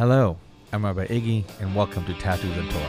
Hello, 0.00 0.38
I'm 0.72 0.86
Rabbi 0.86 1.08
Iggy, 1.08 1.44
and 1.60 1.76
welcome 1.76 2.06
to 2.06 2.14
Tattoos 2.14 2.56
and 2.56 2.70
Torah. 2.70 2.84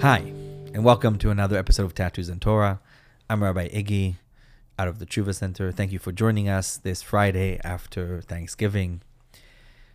Hi, 0.00 0.18
and 0.72 0.84
welcome 0.84 1.18
to 1.18 1.30
another 1.30 1.58
episode 1.58 1.86
of 1.86 1.92
Tattoos 1.96 2.28
and 2.28 2.40
Torah. 2.40 2.78
I'm 3.28 3.42
Rabbi 3.42 3.66
Iggy 3.70 4.14
out 4.78 4.86
of 4.86 5.00
the 5.00 5.06
Tshuva 5.06 5.34
Center. 5.34 5.72
Thank 5.72 5.90
you 5.90 5.98
for 5.98 6.12
joining 6.12 6.48
us 6.48 6.76
this 6.76 7.02
Friday 7.02 7.58
after 7.64 8.20
Thanksgiving. 8.20 9.02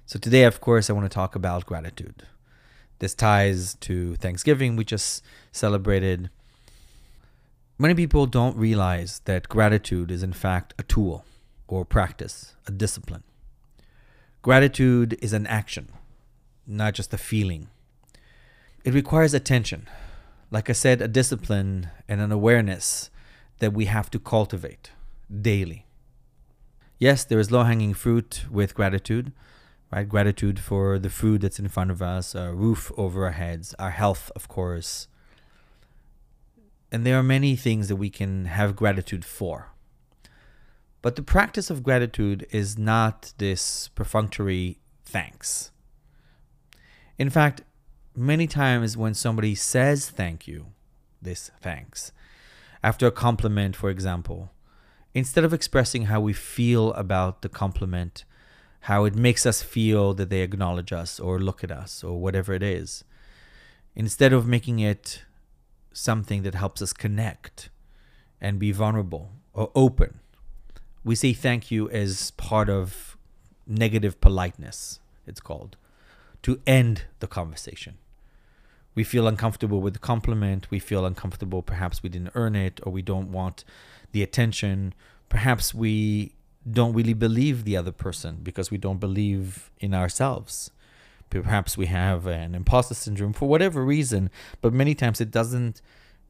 So, 0.06 0.20
today, 0.20 0.44
of 0.44 0.60
course, 0.60 0.90
I 0.90 0.94
want 0.94 1.06
to 1.06 1.16
talk 1.16 1.36
about 1.36 1.66
gratitude. 1.66 2.26
This 3.00 3.14
ties 3.14 3.76
to 3.82 4.16
Thanksgiving 4.16 4.76
we 4.76 4.84
just 4.84 5.24
celebrated. 5.52 6.30
Many 7.78 7.94
people 7.94 8.26
don't 8.26 8.58
realize 8.58 9.22
that 9.26 9.50
gratitude 9.50 10.10
is, 10.10 10.24
in 10.24 10.34
fact, 10.34 10.74
a 10.80 10.84
tool 10.84 11.24
or 11.68 11.86
practice, 11.86 12.56
a 12.66 12.72
discipline. 12.72 13.24
Gratitude 14.42 15.18
is 15.22 15.34
an 15.34 15.46
action, 15.48 15.90
not 16.66 16.94
just 16.94 17.14
a 17.14 17.18
feeling. 17.18 17.68
It 18.84 18.94
requires 18.94 19.34
attention. 19.34 19.88
Like 20.50 20.70
I 20.70 20.74
said, 20.74 21.02
a 21.02 21.08
discipline 21.08 21.90
and 22.08 22.22
an 22.22 22.32
awareness 22.32 23.10
that 23.60 23.74
we 23.74 23.86
have 23.86 24.10
to 24.12 24.20
cultivate 24.20 24.92
daily. 25.30 25.86
Yes, 26.98 27.24
there 27.26 27.40
is 27.40 27.52
low 27.52 27.64
hanging 27.64 27.94
fruit 27.94 28.46
with 28.50 28.74
gratitude, 28.74 29.34
right? 29.92 30.08
Gratitude 30.08 30.60
for 30.60 31.00
the 31.00 31.10
food 31.10 31.42
that's 31.42 31.60
in 31.60 31.70
front 31.70 31.92
of 31.92 32.02
us, 32.02 32.36
a 32.36 32.54
roof 32.54 32.92
over 32.98 33.26
our 33.26 33.32
heads, 33.32 33.74
our 33.80 33.92
health, 33.92 34.32
of 34.36 34.48
course. 34.48 35.08
And 36.92 37.06
there 37.06 37.18
are 37.18 37.24
many 37.24 37.56
things 37.56 37.88
that 37.88 37.96
we 37.96 38.10
can 38.10 38.46
have 38.46 38.76
gratitude 38.76 39.26
for. 39.26 39.72
But 41.02 41.16
the 41.16 41.22
practice 41.22 41.70
of 41.70 41.84
gratitude 41.84 42.48
is 42.52 42.78
not 42.78 43.34
this 43.38 43.90
perfunctory 43.90 44.80
thanks. 45.06 45.72
In 47.18 47.30
fact, 47.30 47.62
many 48.16 48.48
times 48.48 48.98
when 48.98 49.14
somebody 49.14 49.56
says 49.56 50.10
thank 50.10 50.48
you, 50.48 50.68
this 51.22 51.52
thanks, 51.62 52.12
after 52.84 53.08
a 53.08 53.12
compliment, 53.12 53.76
for 53.76 53.90
example, 53.90 54.52
instead 55.14 55.44
of 55.44 55.54
expressing 55.54 56.06
how 56.06 56.20
we 56.20 56.34
feel 56.34 56.94
about 56.94 57.42
the 57.42 57.50
compliment, 57.50 58.24
how 58.88 59.04
it 59.04 59.16
makes 59.16 59.46
us 59.46 59.62
feel 59.62 60.14
that 60.14 60.30
they 60.30 60.42
acknowledge 60.42 60.94
us 60.94 61.20
or 61.20 61.40
look 61.40 61.64
at 61.64 61.72
us 61.72 62.04
or 62.04 62.20
whatever 62.20 62.54
it 62.54 62.64
is, 62.64 63.04
instead 63.96 64.32
of 64.32 64.48
making 64.48 64.80
it 64.80 65.24
something 65.92 66.44
that 66.44 66.56
helps 66.56 66.82
us 66.82 66.94
connect 66.94 67.70
and 68.40 68.60
be 68.60 68.72
vulnerable 68.72 69.32
or 69.54 69.72
open, 69.76 70.20
we 71.04 71.16
say 71.16 71.34
thank 71.34 71.70
you 71.70 71.90
as 71.90 72.32
part 72.32 72.70
of 72.70 73.18
negative 73.66 74.22
politeness, 74.22 75.00
it's 75.26 75.42
called, 75.42 75.76
to 76.42 76.62
end 76.66 77.04
the 77.20 77.28
conversation 77.28 77.98
we 78.98 79.04
feel 79.04 79.28
uncomfortable 79.28 79.80
with 79.80 79.94
the 79.94 80.00
compliment. 80.00 80.72
We 80.72 80.80
feel 80.80 81.06
uncomfortable. 81.06 81.62
Perhaps 81.62 82.02
we 82.02 82.10
didn't 82.10 82.32
earn 82.34 82.56
it 82.56 82.80
or 82.82 82.92
we 82.92 83.04
don't 83.04 83.32
want 83.32 83.64
the 84.12 84.24
attention. 84.24 84.96
Perhaps 85.30 85.72
we 85.72 86.34
don't 86.72 86.94
really 86.94 87.14
believe 87.14 87.64
the 87.64 87.78
other 87.78 87.92
person 87.92 88.40
because 88.44 88.72
we 88.72 88.78
don't 88.78 89.00
believe 89.00 89.72
in 89.80 89.94
ourselves. 89.94 90.72
Perhaps 91.30 91.78
we 91.78 91.88
have 91.88 92.26
an 92.26 92.56
imposter 92.56 92.94
syndrome 92.94 93.34
for 93.34 93.48
whatever 93.48 93.84
reason, 93.84 94.30
but 94.62 94.74
many 94.74 94.96
times 94.96 95.20
it 95.20 95.32
doesn't 95.32 95.82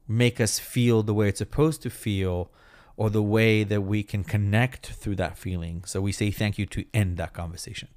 make 0.08 0.40
us 0.40 0.58
feel 0.58 1.02
the 1.02 1.14
way 1.14 1.28
it's 1.28 1.38
supposed 1.38 1.82
to 1.82 1.90
feel 1.90 2.50
or 2.96 3.10
the 3.10 3.22
way 3.22 3.62
that 3.62 3.82
we 3.82 4.02
can 4.02 4.24
connect 4.24 4.86
through 4.86 5.14
that 5.14 5.38
feeling. 5.38 5.84
So 5.84 6.00
we 6.00 6.10
say 6.10 6.30
thank 6.30 6.58
you 6.58 6.66
to 6.66 6.84
end 6.92 7.16
that 7.18 7.32
conversation. 7.32 7.88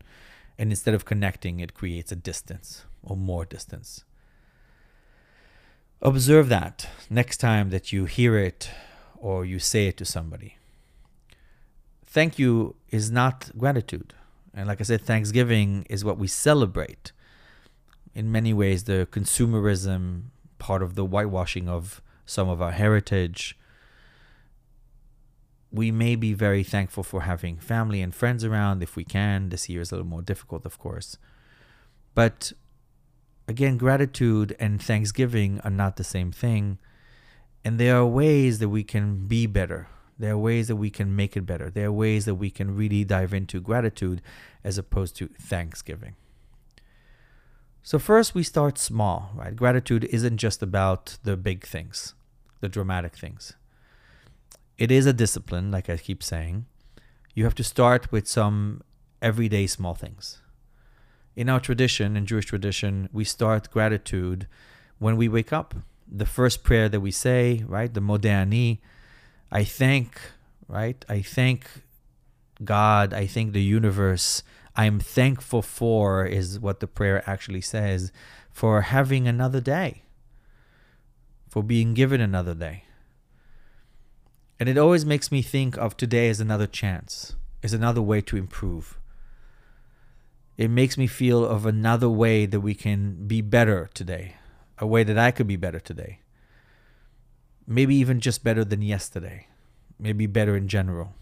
And 0.59 0.69
instead 0.69 0.93
of 0.93 1.05
connecting, 1.05 1.59
it 1.59 1.73
creates 1.73 2.11
a 2.11 2.15
distance 2.15 2.85
or 3.01 3.17
more 3.17 3.45
distance. 3.45 4.03
Observe 6.03 6.49
that 6.49 6.87
next 7.09 7.37
time 7.37 7.71
that 7.71 7.91
you 7.91 8.05
hear 8.05 8.37
it 8.37 8.69
or 9.15 9.43
you 9.43 9.57
say 9.57 9.87
it 9.87 9.97
to 9.97 10.05
somebody. 10.05 10.57
Thank 12.11 12.37
you 12.37 12.75
is 12.89 13.09
not 13.09 13.49
gratitude. 13.57 14.13
And 14.53 14.67
like 14.67 14.81
I 14.81 14.83
said, 14.83 15.01
Thanksgiving 15.01 15.85
is 15.89 16.03
what 16.03 16.17
we 16.17 16.27
celebrate. 16.27 17.13
In 18.13 18.29
many 18.29 18.53
ways, 18.53 18.83
the 18.83 19.07
consumerism 19.09 20.23
part 20.59 20.83
of 20.83 20.95
the 20.95 21.05
whitewashing 21.05 21.69
of 21.69 22.01
some 22.25 22.49
of 22.49 22.61
our 22.61 22.73
heritage. 22.73 23.57
We 25.71 25.89
may 25.89 26.17
be 26.17 26.33
very 26.33 26.63
thankful 26.63 27.03
for 27.03 27.21
having 27.21 27.55
family 27.59 28.01
and 28.01 28.13
friends 28.13 28.43
around 28.43 28.83
if 28.83 28.97
we 28.97 29.05
can. 29.05 29.47
This 29.47 29.69
year 29.69 29.79
is 29.79 29.93
a 29.93 29.95
little 29.95 30.05
more 30.05 30.21
difficult, 30.21 30.65
of 30.65 30.77
course. 30.77 31.17
But 32.13 32.51
again, 33.47 33.77
gratitude 33.77 34.53
and 34.59 34.83
thanksgiving 34.83 35.61
are 35.63 35.71
not 35.71 35.95
the 35.95 36.03
same 36.03 36.33
thing. 36.33 36.77
And 37.63 37.79
there 37.79 37.95
are 37.95 38.05
ways 38.05 38.59
that 38.59 38.67
we 38.67 38.83
can 38.83 39.27
be 39.27 39.45
better. 39.47 39.87
There 40.21 40.33
are 40.33 40.37
ways 40.37 40.67
that 40.67 40.75
we 40.75 40.89
can 40.89 41.15
make 41.15 41.35
it 41.35 41.45
better. 41.45 41.69
There 41.69 41.87
are 41.87 41.91
ways 41.91 42.25
that 42.25 42.35
we 42.35 42.49
can 42.49 42.75
really 42.75 43.03
dive 43.03 43.33
into 43.33 43.59
gratitude 43.59 44.21
as 44.63 44.77
opposed 44.77 45.15
to 45.17 45.27
thanksgiving. 45.39 46.15
So, 47.83 47.97
first, 47.97 48.35
we 48.35 48.43
start 48.43 48.77
small, 48.77 49.31
right? 49.35 49.55
Gratitude 49.55 50.03
isn't 50.05 50.37
just 50.37 50.61
about 50.61 51.17
the 51.23 51.35
big 51.35 51.65
things, 51.65 52.13
the 52.59 52.69
dramatic 52.69 53.17
things. 53.17 53.53
It 54.77 54.91
is 54.91 55.05
a 55.05 55.13
discipline, 55.13 55.71
like 55.71 55.89
I 55.89 55.97
keep 55.97 56.23
saying. 56.23 56.65
You 57.33 57.43
have 57.45 57.55
to 57.55 57.63
start 57.63 58.11
with 58.11 58.27
some 58.27 58.81
everyday 59.21 59.67
small 59.67 59.95
things 59.95 60.41
in 61.35 61.49
our 61.49 61.59
tradition, 61.59 62.17
in 62.17 62.25
Jewish 62.25 62.45
tradition, 62.45 63.09
we 63.11 63.23
start 63.23 63.71
gratitude 63.71 64.47
when 64.99 65.17
we 65.17 65.27
wake 65.27 65.53
up. 65.53 65.75
The 66.07 66.25
first 66.25 66.63
prayer 66.63 66.89
that 66.89 66.99
we 66.99 67.11
say, 67.11 67.63
right, 67.67 67.93
the 67.93 68.01
Modeh 68.01 68.25
Ani, 68.25 68.81
I 69.51 69.63
thank, 69.63 70.19
right, 70.67 71.03
I 71.09 71.21
thank 71.21 71.67
God, 72.63 73.13
I 73.13 73.27
thank 73.27 73.53
the 73.53 73.61
universe. 73.61 74.43
I'm 74.75 74.99
thankful 74.99 75.61
for, 75.61 76.25
is 76.25 76.59
what 76.59 76.79
the 76.79 76.87
prayer 76.87 77.27
actually 77.29 77.61
says, 77.61 78.11
for 78.51 78.81
having 78.81 79.27
another 79.27 79.59
day, 79.59 80.03
for 81.49 81.63
being 81.63 81.93
given 81.93 82.21
another 82.21 82.53
day. 82.53 82.85
And 84.59 84.69
it 84.69 84.77
always 84.77 85.05
makes 85.05 85.31
me 85.31 85.41
think 85.41 85.77
of 85.77 85.97
today 85.97 86.29
as 86.29 86.39
another 86.39 86.67
chance, 86.67 87.35
as 87.63 87.73
another 87.73 88.01
way 88.01 88.21
to 88.21 88.37
improve 88.37 88.99
it 90.61 90.69
makes 90.69 90.95
me 90.95 91.07
feel 91.07 91.43
of 91.43 91.65
another 91.65 92.07
way 92.07 92.45
that 92.45 92.59
we 92.59 92.75
can 92.75 93.27
be 93.27 93.41
better 93.41 93.89
today, 93.95 94.35
a 94.77 94.85
way 94.85 95.03
that 95.03 95.17
I 95.17 95.31
could 95.31 95.47
be 95.47 95.55
better 95.55 95.79
today. 95.79 96.19
Maybe 97.71 97.95
even 97.95 98.19
just 98.19 98.43
better 98.43 98.65
than 98.65 98.81
yesterday, 98.81 99.47
maybe 99.97 100.27
better 100.27 100.57
in 100.57 100.67
general. 100.67 101.13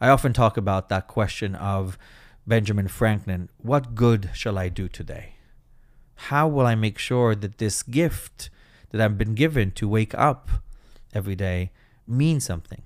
I 0.00 0.08
often 0.08 0.32
talk 0.32 0.56
about 0.56 0.88
that 0.88 1.06
question 1.06 1.54
of 1.54 1.96
Benjamin 2.44 2.88
Franklin 2.88 3.48
what 3.58 3.94
good 3.94 4.30
shall 4.34 4.58
I 4.58 4.68
do 4.68 4.88
today? 4.88 5.34
How 6.26 6.48
will 6.48 6.66
I 6.66 6.74
make 6.74 6.98
sure 6.98 7.36
that 7.36 7.58
this 7.58 7.84
gift 7.84 8.50
that 8.90 9.00
I've 9.00 9.16
been 9.16 9.36
given 9.36 9.70
to 9.72 9.88
wake 9.88 10.12
up 10.16 10.50
every 11.14 11.36
day 11.36 11.70
means 12.04 12.44
something? 12.44 12.82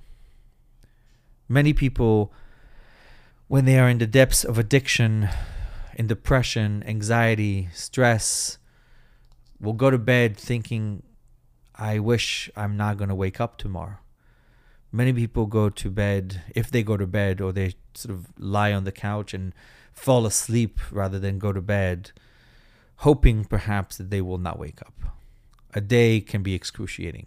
Many 1.48 1.72
people 1.72 2.34
when 3.48 3.64
they 3.64 3.78
are 3.78 3.88
in 3.88 3.96
the 3.96 4.06
depths 4.06 4.44
of 4.44 4.58
addiction, 4.58 5.30
in 5.94 6.06
depression, 6.06 6.84
anxiety, 6.86 7.70
stress, 7.72 8.58
will 9.58 9.72
go 9.72 9.88
to 9.88 9.96
bed 9.96 10.36
thinking, 10.36 11.02
I 11.78 11.98
wish 11.98 12.50
I'm 12.56 12.76
not 12.76 12.96
going 12.96 13.08
to 13.10 13.14
wake 13.14 13.40
up 13.40 13.58
tomorrow. 13.58 13.98
Many 14.92 15.12
people 15.12 15.46
go 15.46 15.68
to 15.68 15.90
bed, 15.90 16.42
if 16.54 16.70
they 16.70 16.82
go 16.82 16.96
to 16.96 17.06
bed, 17.06 17.40
or 17.40 17.52
they 17.52 17.74
sort 17.94 18.14
of 18.14 18.26
lie 18.38 18.72
on 18.72 18.84
the 18.84 18.92
couch 18.92 19.34
and 19.34 19.52
fall 19.92 20.24
asleep 20.26 20.78
rather 20.90 21.18
than 21.18 21.38
go 21.38 21.52
to 21.52 21.60
bed, 21.60 22.12
hoping 22.96 23.44
perhaps 23.44 23.98
that 23.98 24.10
they 24.10 24.22
will 24.22 24.38
not 24.38 24.58
wake 24.58 24.80
up. 24.80 24.94
A 25.74 25.80
day 25.80 26.20
can 26.20 26.42
be 26.42 26.54
excruciating. 26.54 27.26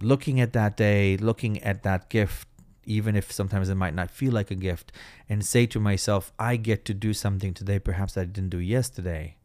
Looking 0.00 0.40
at 0.40 0.54
that 0.54 0.76
day, 0.76 1.18
looking 1.18 1.62
at 1.62 1.82
that 1.82 2.08
gift, 2.08 2.48
even 2.84 3.14
if 3.14 3.30
sometimes 3.30 3.68
it 3.68 3.74
might 3.74 3.94
not 3.94 4.10
feel 4.10 4.32
like 4.32 4.50
a 4.50 4.54
gift, 4.54 4.90
and 5.28 5.44
say 5.44 5.66
to 5.66 5.78
myself, 5.78 6.32
I 6.38 6.56
get 6.56 6.86
to 6.86 6.94
do 6.94 7.12
something 7.12 7.52
today 7.52 7.78
perhaps 7.78 8.16
I 8.16 8.24
didn't 8.24 8.48
do 8.48 8.58
yesterday. 8.58 9.36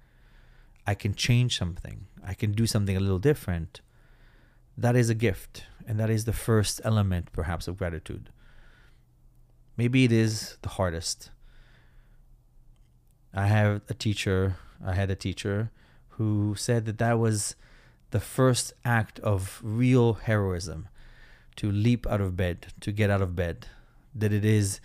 I 0.88 0.94
can 0.96 1.16
change 1.16 1.58
something. 1.58 2.08
I 2.24 2.34
can 2.34 2.52
do 2.52 2.68
something 2.68 2.96
a 2.96 3.00
little 3.00 3.20
different. 3.20 3.82
That 4.78 4.96
is 4.96 5.10
a 5.10 5.16
gift. 5.16 5.66
And 5.88 6.00
that 6.00 6.10
is 6.10 6.26
the 6.26 6.34
first 6.34 6.82
element, 6.84 7.32
perhaps, 7.32 7.68
of 7.68 7.78
gratitude. 7.78 8.30
Maybe 9.78 10.04
it 10.04 10.12
is 10.12 10.58
the 10.62 10.70
hardest. 10.70 11.32
I 13.34 13.48
have 13.48 13.82
a 13.90 13.94
teacher 13.94 14.56
I 14.84 14.94
had 14.94 15.10
a 15.10 15.16
teacher 15.16 15.72
who 16.10 16.56
said 16.58 16.86
that 16.86 16.98
that 16.98 17.20
was 17.20 17.56
the 18.12 18.20
first 18.20 18.74
act 18.84 19.20
of 19.20 19.60
real 19.64 20.14
heroism 20.14 20.88
to 21.58 21.72
leap 21.72 22.06
out 22.08 22.22
of 22.22 22.36
bed, 22.36 22.68
to 22.82 22.92
get 22.92 23.10
out 23.10 23.22
of 23.22 23.36
bed, 23.36 23.68
that 24.14 24.32
it 24.34 24.46
is 24.46 24.80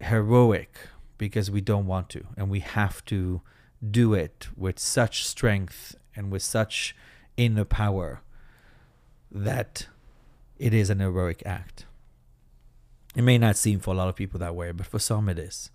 heroic 0.00 0.78
because 1.18 1.50
we 1.50 1.60
don't 1.60 1.86
want 1.86 2.08
to 2.08 2.26
and 2.36 2.48
we 2.48 2.60
have 2.60 3.04
to 3.04 3.42
do 3.88 4.14
it 4.14 4.48
with 4.56 4.78
such 4.78 5.24
strength 5.26 5.96
and 6.14 6.30
with 6.30 6.42
such 6.42 6.94
inner 7.36 7.64
power 7.64 8.22
that 9.30 9.86
it 10.58 10.74
is 10.74 10.90
an 10.90 11.00
heroic 11.00 11.42
act. 11.46 11.86
It 13.16 13.22
may 13.22 13.38
not 13.38 13.56
seem 13.56 13.80
for 13.80 13.92
a 13.92 13.96
lot 13.96 14.08
of 14.08 14.16
people 14.16 14.38
that 14.40 14.54
way, 14.54 14.72
but 14.72 14.86
for 14.86 14.98
some 14.98 15.28
it 15.28 15.38
is. 15.38 15.70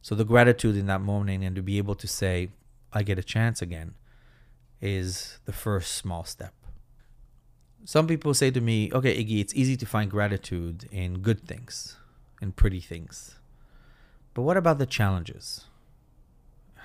So 0.00 0.14
the 0.14 0.24
gratitude 0.24 0.76
in 0.76 0.86
that 0.86 1.00
moment 1.00 1.42
and 1.42 1.56
to 1.56 1.62
be 1.62 1.78
able 1.78 1.94
to 1.96 2.06
say, 2.06 2.50
I 2.92 3.02
get 3.02 3.18
a 3.18 3.22
chance 3.22 3.60
again, 3.60 3.94
is 4.80 5.38
the 5.44 5.52
first 5.52 5.92
small 5.92 6.24
step. 6.24 6.54
Some 7.84 8.06
people 8.06 8.34
say 8.34 8.50
to 8.50 8.60
me, 8.60 8.90
okay, 8.92 9.22
Iggy, 9.22 9.40
it's 9.40 9.54
easy 9.54 9.76
to 9.76 9.86
find 9.86 10.10
gratitude 10.10 10.88
in 10.90 11.18
good 11.18 11.46
things, 11.46 11.96
in 12.40 12.52
pretty 12.52 12.80
things. 12.80 13.36
But 14.34 14.42
what 14.42 14.56
about 14.56 14.78
the 14.78 14.86
challenges? 14.86 15.64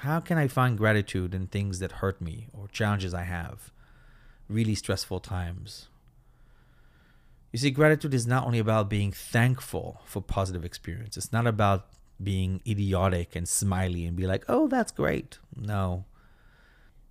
How 0.04 0.20
can 0.20 0.38
I 0.38 0.50
find 0.50 0.78
gratitude 0.78 1.34
in 1.34 1.48
things 1.48 1.80
that 1.80 1.94
hurt 2.04 2.20
me 2.20 2.48
or 2.52 2.68
challenges 2.68 3.14
I 3.14 3.24
have? 3.24 3.72
Really 4.50 4.76
stressful 4.76 5.22
times. 5.22 5.88
You 7.54 7.60
see, 7.60 7.72
gratitude 7.72 8.14
is 8.14 8.28
not 8.28 8.46
only 8.46 8.60
about 8.60 8.90
being 8.90 9.14
thankful 9.14 10.02
for 10.04 10.22
positive 10.22 10.66
experience. 10.66 11.16
It's 11.16 11.32
not 11.32 11.48
about 11.48 11.88
being 12.22 12.60
idiotic 12.68 13.34
and 13.34 13.48
smiley 13.48 14.06
and 14.06 14.18
be 14.18 14.28
like, 14.28 14.44
oh, 14.50 14.68
that's 14.68 14.92
great. 14.92 15.40
No. 15.56 16.04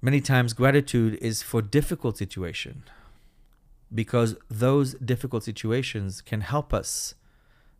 Many 0.02 0.20
times, 0.20 0.52
gratitude 0.52 1.14
is 1.22 1.42
for 1.42 1.62
difficult 1.62 2.18
situation 2.18 2.82
because 3.94 4.36
those 4.50 4.92
difficult 4.96 5.44
situations 5.44 6.20
can 6.20 6.42
help 6.42 6.74
us 6.74 7.14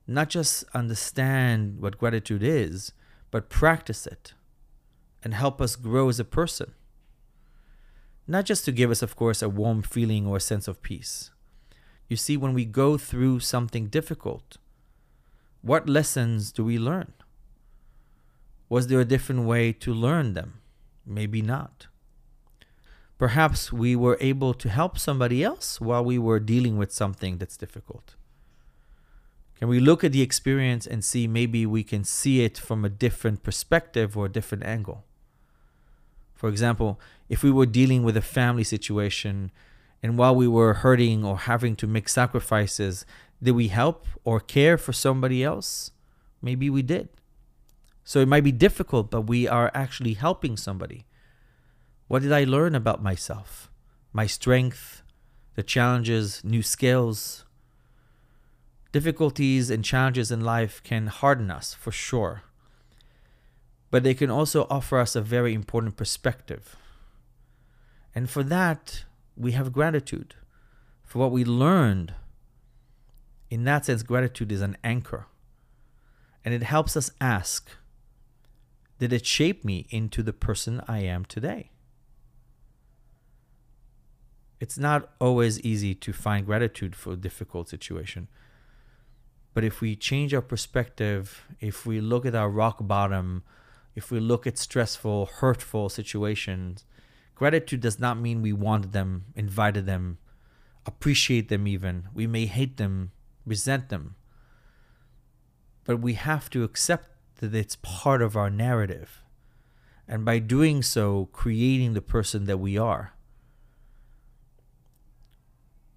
not 0.07 0.31
just 0.31 0.65
understand 0.73 1.81
what 1.81 1.99
gratitude 1.99 2.43
is, 2.43 2.93
but 3.31 3.51
practice 3.51 4.07
it 4.07 4.33
and 5.25 5.35
help 5.35 5.61
us 5.61 5.77
grow 5.77 6.09
as 6.09 6.21
a 6.21 6.25
person. 6.25 6.75
Not 8.27 8.45
just 8.45 8.65
to 8.65 8.73
give 8.73 8.91
us, 8.91 9.03
of 9.03 9.17
course, 9.17 9.43
a 9.43 9.49
warm 9.49 9.83
feeling 9.83 10.27
or 10.27 10.37
a 10.37 10.41
sense 10.41 10.69
of 10.69 10.83
peace. 10.83 11.31
You 12.09 12.17
see, 12.17 12.37
when 12.37 12.55
we 12.55 12.65
go 12.65 12.99
through 12.99 13.41
something 13.41 13.87
difficult, 13.87 14.59
what 15.61 15.89
lessons 15.89 16.53
do 16.53 16.65
we 16.65 16.79
learn? 16.79 17.13
Was 18.69 18.87
there 18.87 19.01
a 19.01 19.05
different 19.05 19.45
way 19.45 19.73
to 19.73 19.93
learn 19.93 20.35
them? 20.35 20.61
Maybe 21.05 21.43
not. 21.43 21.89
Perhaps 23.19 23.73
we 23.73 23.95
were 23.95 24.17
able 24.21 24.55
to 24.55 24.69
help 24.69 24.99
somebody 24.99 25.45
else 25.45 25.81
while 25.81 26.05
we 26.05 26.19
were 26.19 26.41
dealing 26.41 26.77
with 26.77 26.91
something 26.91 27.39
that's 27.39 27.57
difficult. 27.57 28.17
Can 29.55 29.69
we 29.69 29.79
look 29.79 30.03
at 30.03 30.11
the 30.11 30.23
experience 30.23 30.89
and 30.89 31.05
see 31.05 31.29
maybe 31.29 31.65
we 31.65 31.85
can 31.85 32.03
see 32.03 32.45
it 32.45 32.59
from 32.59 32.85
a 32.85 32.89
different 32.89 33.45
perspective 33.45 34.17
or 34.17 34.27
a 34.27 34.33
different 34.33 34.65
angle? 34.65 35.05
For 36.43 36.49
example, 36.49 36.99
if 37.29 37.45
we 37.45 37.53
were 37.53 37.67
dealing 37.67 38.03
with 38.03 38.17
a 38.17 38.21
family 38.21 38.65
situation 38.65 39.53
and 40.03 40.19
while 40.19 40.35
we 40.35 40.49
were 40.49 40.75
hurting 40.75 41.25
or 41.25 41.39
having 41.39 41.77
to 41.77 41.87
make 41.87 42.09
sacrifices, 42.09 43.07
did 43.41 43.53
we 43.53 43.69
help 43.69 44.07
or 44.25 44.41
care 44.41 44.77
for 44.77 44.93
somebody 44.93 45.45
else? 45.45 45.93
Maybe 46.43 46.69
we 46.69 46.83
did. 46.83 47.11
So 48.03 48.19
it 48.19 48.27
might 48.27 48.43
be 48.43 48.51
difficult, 48.51 49.09
but 49.09 49.21
we 49.21 49.47
are 49.47 49.71
actually 49.73 50.15
helping 50.15 50.57
somebody. 50.57 51.07
What 52.09 52.23
did 52.23 52.33
I 52.33 52.43
learn 52.43 52.75
about 52.75 53.01
myself? 53.01 53.71
My 54.13 54.27
strength, 54.27 55.05
the 55.55 55.63
challenges, 55.63 56.43
new 56.43 56.63
skills. 56.65 57.45
Difficulties 58.91 59.71
and 59.71 59.85
challenges 59.85 60.33
in 60.33 60.41
life 60.41 60.83
can 60.83 61.07
harden 61.07 61.53
us 61.53 61.73
for 61.73 61.93
sure 61.93 62.43
but 63.93 64.03
they 64.03 64.15
can 64.15 64.31
also 64.31 64.67
offer 64.71 64.99
us 64.99 65.15
a 65.15 65.21
very 65.21 65.53
important 65.53 65.99
perspective. 65.99 66.77
And 68.15 68.29
for 68.29 68.43
that, 68.43 69.05
we 69.37 69.53
have 69.53 69.71
gratitude 69.71 70.35
for 71.03 71.19
what 71.19 71.31
we 71.31 71.45
learned. 71.45 72.15
In 73.51 73.65
that 73.65 73.85
sense, 73.85 74.03
gratitude 74.03 74.51
is 74.51 74.63
an 74.63 74.79
anchor. 74.83 75.27
And 76.43 76.55
it 76.55 76.63
helps 76.63 76.97
us 76.97 77.11
ask 77.21 77.71
Did 78.99 79.13
it 79.13 79.27
shape 79.27 79.63
me 79.63 79.87
into 79.91 80.23
the 80.23 80.33
person 80.33 80.83
I 80.89 81.01
am 81.01 81.27
today? 81.27 81.71
It's 84.59 84.79
not 84.79 85.11
always 85.21 85.61
easy 85.61 85.95
to 85.97 86.15
find 86.15 86.47
gratitude 86.47 86.97
for 86.97 87.13
a 87.13 87.17
difficult 87.17 87.69
situation. 87.69 88.29
But 89.53 89.65
if 89.65 89.83
we 89.83 89.97
change 89.97 90.33
our 90.33 90.41
perspective, 90.41 91.45
if 91.61 91.85
we 91.85 92.01
look 92.01 92.25
at 92.25 92.35
our 92.35 92.49
rock 92.49 92.79
bottom 92.81 93.43
if 93.95 94.11
we 94.11 94.21
look 94.21 94.47
at 94.47 94.59
stressful, 94.59 95.27
hurtful 95.27 95.89
situations, 95.89 96.85
gratitude 97.35 97.81
does 97.81 97.99
not 97.99 98.19
mean 98.19 98.43
we 98.43 98.53
wanted 98.53 98.93
them, 98.93 99.25
invited 99.35 99.87
them, 99.87 100.19
appreciate 100.87 101.49
them 101.49 101.67
even. 101.67 102.09
We 102.15 102.27
may 102.27 102.47
hate 102.47 102.77
them, 102.77 103.13
resent 103.45 103.89
them. 103.89 104.17
But 105.85 106.01
we 106.01 106.15
have 106.15 106.49
to 106.51 106.65
accept 106.65 107.11
that 107.37 107.55
it's 107.55 107.77
part 107.77 108.23
of 108.23 108.37
our 108.37 108.51
narrative. 108.51 109.23
And 110.09 110.25
by 110.25 110.39
doing 110.39 110.83
so, 110.83 111.29
creating 111.33 111.95
the 111.95 112.03
person 112.03 112.45
that 112.45 112.59
we 112.59 112.79
are. 112.79 113.15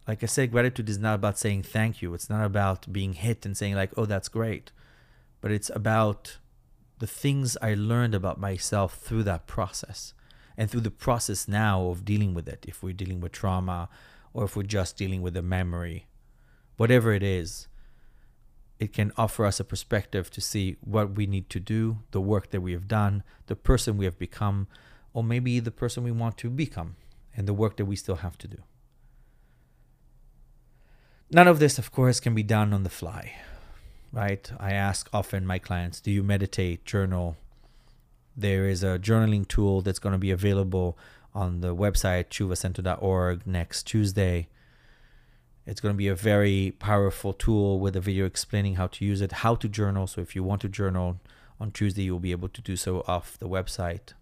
Like 0.07 0.21
I 0.21 0.27
said, 0.27 0.51
gratitude 0.51 0.89
is 0.89 0.99
not 0.99 1.15
about 1.15 1.39
saying 1.39 1.63
thank 1.63 2.01
you. 2.01 2.13
It's 2.13 2.29
not 2.29 2.45
about 2.45 2.91
being 2.91 3.13
hit 3.13 3.45
and 3.45 3.57
saying, 3.57 3.75
like, 3.75 3.91
oh, 3.97 4.05
that's 4.05 4.29
great. 4.29 4.71
But 5.41 5.51
it's 5.51 5.71
about 5.73 6.37
the 6.99 7.07
things 7.07 7.57
I 7.61 7.73
learned 7.73 8.15
about 8.15 8.39
myself 8.39 8.95
through 8.95 9.23
that 9.23 9.47
process 9.47 10.13
and 10.57 10.69
through 10.69 10.81
the 10.81 10.91
process 10.91 11.47
now 11.47 11.87
of 11.87 12.05
dealing 12.05 12.33
with 12.33 12.47
it. 12.47 12.65
If 12.67 12.81
we're 12.81 12.93
dealing 12.93 13.19
with 13.19 13.33
trauma 13.33 13.89
or 14.33 14.45
if 14.45 14.55
we're 14.55 14.63
just 14.63 14.97
dealing 14.97 15.21
with 15.21 15.35
a 15.35 15.41
memory, 15.41 16.07
whatever 16.77 17.13
it 17.13 17.23
is, 17.23 17.67
it 18.79 18.93
can 18.93 19.11
offer 19.17 19.45
us 19.45 19.59
a 19.59 19.63
perspective 19.63 20.29
to 20.31 20.41
see 20.41 20.77
what 20.81 21.15
we 21.15 21.25
need 21.25 21.49
to 21.49 21.59
do, 21.59 21.99
the 22.11 22.21
work 22.21 22.51
that 22.51 22.61
we 22.61 22.73
have 22.73 22.87
done, 22.87 23.23
the 23.47 23.55
person 23.55 23.97
we 23.97 24.05
have 24.05 24.19
become, 24.19 24.67
or 25.13 25.23
maybe 25.23 25.59
the 25.59 25.71
person 25.71 26.03
we 26.03 26.11
want 26.11 26.37
to 26.37 26.49
become, 26.49 26.95
and 27.35 27.47
the 27.47 27.53
work 27.53 27.77
that 27.77 27.85
we 27.85 27.95
still 27.95 28.17
have 28.17 28.37
to 28.37 28.47
do. 28.47 28.57
None 31.31 31.47
of 31.47 31.59
this, 31.59 31.77
of 31.77 31.91
course, 31.91 32.19
can 32.19 32.35
be 32.35 32.43
done 32.43 32.73
on 32.73 32.83
the 32.83 32.89
fly 32.89 33.33
right? 34.15 34.49
I 34.59 34.71
ask 34.71 35.09
often 35.13 35.45
my 35.45 35.59
clients, 35.59 35.99
do 35.99 36.09
you 36.09 36.23
meditate, 36.23 36.85
journal? 36.85 37.35
There 38.35 38.67
is 38.67 38.81
a 38.81 38.97
journaling 38.97 39.45
tool 39.45 39.81
that's 39.81 39.99
going 39.99 40.13
to 40.13 40.19
be 40.19 40.31
available 40.31 40.97
on 41.33 41.59
the 41.59 41.75
website 41.75 42.29
tshuvacenter.org 42.29 43.45
next 43.45 43.83
Tuesday. 43.83 44.47
It's 45.67 45.81
going 45.81 45.93
to 45.93 45.97
be 45.97 46.07
a 46.07 46.15
very 46.15 46.75
powerful 46.79 47.33
tool 47.33 47.79
with 47.79 47.95
a 47.97 47.99
video 47.99 48.25
explaining 48.25 48.75
how 48.75 48.87
to 48.87 49.03
use 49.03 49.19
it, 49.19 49.31
how 49.43 49.55
to 49.55 49.67
journal. 49.67 50.07
So 50.07 50.21
if 50.21 50.33
you 50.33 50.43
want 50.43 50.61
to 50.61 50.69
journal 50.69 51.19
on 51.59 51.71
Tuesday, 51.71 52.03
you'll 52.03 52.19
be 52.19 52.31
able 52.31 52.49
to 52.49 52.61
do 52.61 52.77
so 52.77 53.03
off 53.07 53.37
the 53.37 53.49
website. 53.49 54.13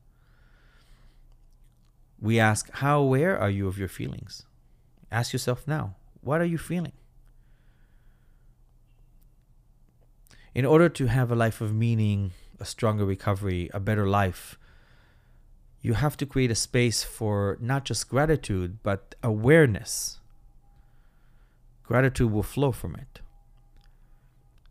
We 2.19 2.39
ask, 2.39 2.71
how 2.71 2.99
aware 3.01 3.37
are 3.37 3.49
you 3.49 3.67
of 3.67 3.77
your 3.77 3.89
feelings? 3.89 4.43
Ask 5.11 5.33
yourself 5.33 5.67
now, 5.67 5.95
what 6.21 6.41
are 6.41 6.45
you 6.45 6.57
feeling? 6.57 6.93
In 10.55 10.65
order 10.65 10.89
to 10.89 11.07
have 11.07 11.31
a 11.31 11.35
life 11.35 11.61
of 11.61 11.73
meaning, 11.73 12.31
a 12.59 12.65
stronger 12.65 13.05
recovery, 13.05 13.69
a 13.73 13.79
better 13.79 14.07
life, 14.07 14.57
you 15.81 15.95
have 15.95 16.15
to 16.17 16.25
create 16.25 16.51
a 16.51 16.55
space 16.55 17.03
for 17.03 17.57
not 17.59 17.85
just 17.85 18.09
gratitude, 18.09 18.77
but 18.83 19.15
awareness. 19.21 20.19
Gratitude 21.83 22.31
will 22.31 22.43
flow 22.43 22.71
from 22.71 22.95
it. 22.95 23.19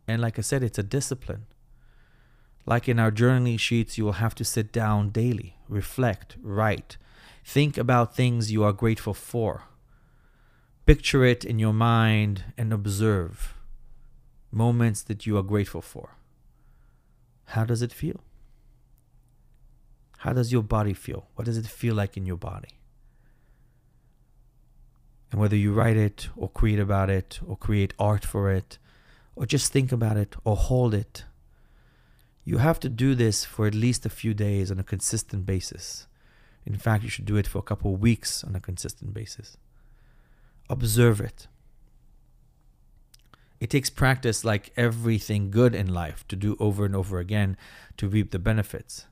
And 0.07 0.21
like 0.21 0.39
I 0.39 0.41
said, 0.41 0.63
it's 0.63 0.79
a 0.79 0.83
discipline. 0.83 1.45
Like 2.65 2.87
in 2.87 2.97
our 2.97 3.11
journaling 3.11 3.59
sheets, 3.59 3.97
you 3.97 4.05
will 4.05 4.13
have 4.13 4.35
to 4.35 4.45
sit 4.45 4.71
down 4.71 5.09
daily, 5.09 5.57
reflect, 5.67 6.37
write, 6.41 6.97
think 7.45 7.77
about 7.77 8.15
things 8.15 8.51
you 8.51 8.63
are 8.63 8.73
grateful 8.73 9.13
for. 9.13 9.63
Picture 10.85 11.23
it 11.23 11.45
in 11.45 11.59
your 11.59 11.73
mind 11.73 12.45
and 12.57 12.73
observe 12.73 13.53
moments 14.53 15.01
that 15.03 15.25
you 15.25 15.37
are 15.37 15.43
grateful 15.43 15.81
for. 15.81 16.15
How 17.45 17.65
does 17.65 17.81
it 17.81 17.91
feel? 17.91 18.21
How 20.19 20.33
does 20.33 20.51
your 20.51 20.63
body 20.63 20.93
feel? 20.93 21.27
What 21.35 21.45
does 21.45 21.57
it 21.57 21.65
feel 21.65 21.95
like 21.95 22.15
in 22.15 22.25
your 22.25 22.37
body? 22.37 22.79
And 25.31 25.41
whether 25.41 25.55
you 25.55 25.73
write 25.73 25.97
it 25.97 26.29
or 26.37 26.47
create 26.49 26.79
about 26.79 27.09
it 27.09 27.39
or 27.45 27.57
create 27.57 27.93
art 27.97 28.23
for 28.23 28.51
it 28.51 28.77
or 29.35 29.45
just 29.45 29.71
think 29.71 29.91
about 29.91 30.15
it 30.15 30.35
or 30.45 30.55
hold 30.55 30.93
it, 30.93 31.25
You 32.45 32.57
have 32.57 32.79
to 32.81 32.89
do 32.89 33.15
this 33.15 33.45
for 33.45 33.67
at 33.67 33.73
least 33.75 34.05
a 34.05 34.09
few 34.09 34.33
days 34.33 34.69
on 34.69 34.79
a 34.79 34.83
consistent 34.83 35.45
basis. 35.45 36.07
In 36.65 36.77
fact, 36.77 37.03
you 37.03 37.09
should 37.09 37.25
do 37.25 37.37
it 37.37 37.47
for 37.47 37.59
a 37.59 37.63
couple 37.63 37.93
of 37.93 38.01
weeks 38.01 38.43
on 38.43 38.55
a 38.55 38.59
consistent 38.59 39.13
basis. 39.13 39.57
Observe 40.69 41.21
it. 41.21 41.47
It 43.63 43.69
takes 43.69 43.89
practice, 43.89 44.43
like 44.43 44.73
everything 44.75 45.49
good 45.49 45.73
in 45.73 45.87
life, 45.93 46.27
to 46.27 46.35
do 46.35 46.57
over 46.59 46.83
and 46.83 46.93
over 46.93 47.17
again 47.19 47.55
to 47.95 48.09
reap 48.09 48.31
the 48.31 48.37
benefits. 48.37 49.05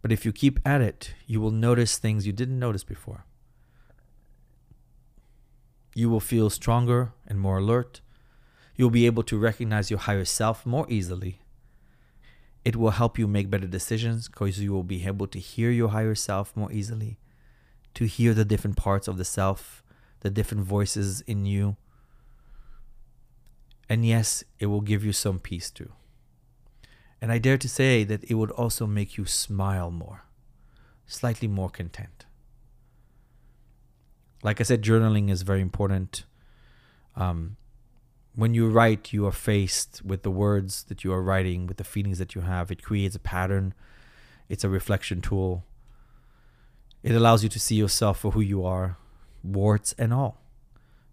But 0.00 0.10
if 0.10 0.24
you 0.24 0.32
keep 0.32 0.58
at 0.64 0.80
it, 0.80 1.12
you 1.26 1.38
will 1.38 1.50
notice 1.50 1.98
things 1.98 2.26
you 2.26 2.32
didn't 2.32 2.58
notice 2.58 2.82
before. 2.82 3.26
You 5.94 6.08
will 6.08 6.18
feel 6.18 6.48
stronger 6.48 7.12
and 7.26 7.38
more 7.38 7.58
alert. 7.58 8.00
You'll 8.74 8.88
be 8.88 9.04
able 9.04 9.22
to 9.24 9.36
recognize 9.36 9.90
your 9.90 9.98
higher 9.98 10.24
self 10.24 10.64
more 10.64 10.86
easily. 10.88 11.42
It 12.64 12.76
will 12.76 12.92
help 12.92 13.18
you 13.18 13.26
make 13.26 13.50
better 13.50 13.66
decisions 13.66 14.28
because 14.28 14.58
you 14.60 14.72
will 14.72 14.82
be 14.82 15.04
able 15.04 15.26
to 15.26 15.38
hear 15.38 15.70
your 15.70 15.90
higher 15.90 16.14
self 16.14 16.56
more 16.56 16.72
easily, 16.72 17.18
to 17.92 18.06
hear 18.06 18.32
the 18.32 18.46
different 18.46 18.78
parts 18.78 19.08
of 19.08 19.18
the 19.18 19.26
self, 19.26 19.82
the 20.20 20.30
different 20.30 20.64
voices 20.64 21.20
in 21.26 21.44
you. 21.44 21.76
And 23.90 24.06
yes, 24.06 24.44
it 24.60 24.66
will 24.66 24.80
give 24.80 25.04
you 25.04 25.12
some 25.12 25.40
peace 25.40 25.68
too. 25.68 25.90
And 27.20 27.32
I 27.32 27.38
dare 27.38 27.58
to 27.58 27.68
say 27.68 28.04
that 28.04 28.22
it 28.22 28.34
would 28.34 28.52
also 28.52 28.86
make 28.86 29.18
you 29.18 29.26
smile 29.26 29.90
more, 29.90 30.22
slightly 31.06 31.48
more 31.48 31.68
content. 31.68 32.24
Like 34.44 34.60
I 34.60 34.62
said, 34.62 34.82
journaling 34.82 35.28
is 35.28 35.42
very 35.42 35.60
important. 35.60 36.24
Um, 37.16 37.56
when 38.36 38.54
you 38.54 38.70
write, 38.70 39.12
you 39.12 39.26
are 39.26 39.32
faced 39.32 40.02
with 40.04 40.22
the 40.22 40.30
words 40.30 40.84
that 40.84 41.02
you 41.02 41.12
are 41.12 41.20
writing, 41.20 41.66
with 41.66 41.76
the 41.76 41.84
feelings 41.84 42.18
that 42.18 42.36
you 42.36 42.42
have. 42.42 42.70
It 42.70 42.84
creates 42.84 43.16
a 43.16 43.18
pattern, 43.18 43.74
it's 44.48 44.62
a 44.62 44.68
reflection 44.68 45.20
tool. 45.20 45.64
It 47.02 47.16
allows 47.16 47.42
you 47.42 47.48
to 47.48 47.58
see 47.58 47.74
yourself 47.74 48.20
for 48.20 48.30
who 48.30 48.40
you 48.40 48.64
are, 48.64 48.98
warts 49.42 49.94
and 49.98 50.14
all. 50.14 50.40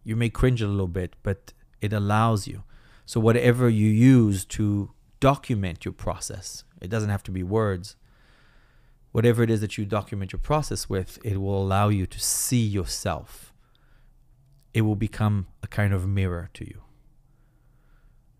You 0.03 0.15
may 0.15 0.29
cringe 0.29 0.61
a 0.61 0.67
little 0.67 0.87
bit, 0.87 1.15
but 1.23 1.53
it 1.81 1.91
allows 1.91 2.47
you. 2.47 2.63
So, 3.07 3.21
whatever 3.21 3.69
you 3.69 3.87
use 3.87 4.43
to 4.45 4.91
document 5.21 5.85
your 5.85 5.93
process, 5.93 6.65
it 6.81 6.89
doesn't 6.89 7.09
have 7.09 7.23
to 7.23 7.31
be 7.31 7.41
words. 7.41 7.95
Whatever 9.13 9.43
it 9.43 9.49
is 9.49 9.61
that 9.61 9.77
you 9.77 9.85
document 9.85 10.33
your 10.33 10.41
process 10.41 10.89
with, 10.89 11.17
it 11.23 11.39
will 11.39 11.63
allow 11.63 11.87
you 11.87 12.05
to 12.05 12.19
see 12.19 12.61
yourself. 12.61 13.53
It 14.73 14.81
will 14.81 14.97
become 14.97 15.47
a 15.63 15.67
kind 15.67 15.93
of 15.93 16.05
mirror 16.05 16.49
to 16.55 16.65
you. 16.65 16.81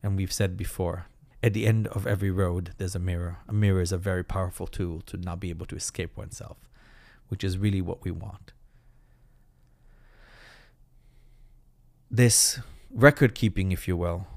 And 0.03 0.17
we've 0.17 0.33
said 0.33 0.57
before, 0.57 1.07
at 1.41 1.53
the 1.53 1.65
end 1.65 1.87
of 1.87 2.05
every 2.05 2.29
road, 2.29 2.73
there's 2.77 2.93
a 2.93 2.99
mirror. 2.99 3.37
A 3.47 3.53
mirror 3.53 3.79
is 3.79 3.93
a 3.93 3.97
very 3.97 4.25
powerful 4.25 4.67
tool 4.67 4.99
to 5.05 5.15
not 5.15 5.39
be 5.39 5.49
able 5.49 5.65
to 5.67 5.77
escape 5.77 6.17
oneself, 6.17 6.57
which 7.29 7.41
is 7.41 7.57
really 7.57 7.81
what 7.81 8.03
we 8.03 8.11
want. 8.11 8.51
This 12.11 12.59
record 12.91 13.33
keeping, 13.33 13.71
if 13.71 13.87
you 13.87 13.95
will, 13.95 14.27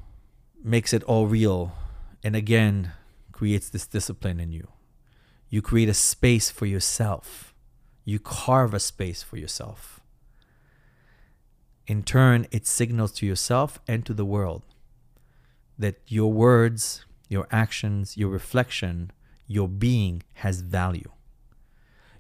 makes 0.63 0.93
it 0.93 1.03
all 1.05 1.27
real 1.27 1.73
and 2.23 2.37
again 2.37 2.93
creates 3.33 3.71
this 3.71 3.87
discipline 3.87 4.41
in 4.41 4.53
you. 4.53 4.69
You 5.49 5.63
create 5.63 5.89
a 5.89 5.95
space 5.95 6.51
for 6.51 6.67
yourself, 6.67 7.55
you 8.05 8.19
carve 8.19 8.75
a 8.75 8.81
space 8.81 9.23
for 9.23 9.37
yourself. 9.37 10.01
In 11.87 12.03
turn, 12.03 12.47
it 12.53 12.67
signals 12.67 13.13
to 13.13 13.27
yourself 13.27 13.81
and 13.89 14.07
to 14.07 14.15
the 14.15 14.25
world 14.25 14.63
that 15.79 15.99
your 16.07 16.31
words, 16.31 17.05
your 17.29 17.49
actions, 17.51 18.17
your 18.17 18.29
reflection, 18.29 19.11
your 19.47 19.67
being 19.67 20.23
has 20.35 20.61
value. 20.61 21.11